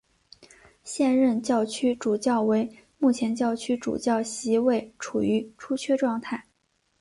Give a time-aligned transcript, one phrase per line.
[0.83, 2.67] 现任教区主教为
[2.97, 6.47] 目前教区主教席位处于出缺状态。